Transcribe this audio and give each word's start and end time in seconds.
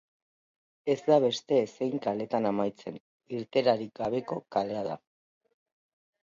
Ez 0.93 1.01
da 1.09 1.17
beste 1.25 1.59
ezein 1.65 1.99
kaletan 2.05 2.47
amaitzen, 2.53 2.97
irteerarik 3.41 3.93
gabeko 4.01 4.39
kalea 4.57 4.83
da. 4.91 4.97